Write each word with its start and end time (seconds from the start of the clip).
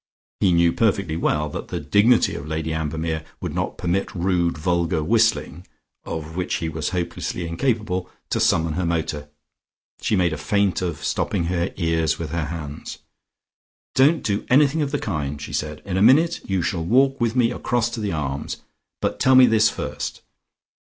(He 0.39 0.51
knew 0.51 0.73
perfectly 0.73 1.15
well 1.15 1.47
that 1.49 1.67
the 1.67 1.79
dignity 1.79 2.33
of 2.33 2.47
Lady 2.47 2.73
Ambermere 2.73 3.23
would 3.39 3.53
not 3.53 3.77
permit 3.77 4.15
rude 4.15 4.57
vulgar 4.57 5.03
whistling, 5.03 5.67
of 6.05 6.35
which 6.35 6.55
he 6.55 6.69
was 6.69 6.89
hopelessly 6.89 7.45
incapable, 7.45 8.09
to 8.31 8.39
summon 8.39 8.73
her 8.73 8.85
motor. 8.87 9.29
She 10.01 10.15
made 10.15 10.33
a 10.33 10.37
feint 10.39 10.81
of 10.81 11.05
stopping 11.05 11.43
her 11.43 11.71
ears 11.77 12.17
with 12.17 12.31
her 12.31 12.45
hands.) 12.45 12.97
"Don't 13.93 14.23
do 14.23 14.43
anything 14.49 14.81
of 14.81 14.89
the 14.89 14.97
kind," 14.97 15.39
she 15.39 15.53
said. 15.53 15.83
"In 15.85 15.97
a 15.97 16.01
minute 16.01 16.39
you 16.45 16.63
shall 16.63 16.83
walk 16.83 17.21
with 17.21 17.35
me 17.35 17.51
across 17.51 17.91
to 17.91 17.99
the 17.99 18.11
Arms, 18.11 18.57
but 19.01 19.19
tell 19.19 19.35
me 19.35 19.45
this 19.45 19.69
first. 19.69 20.23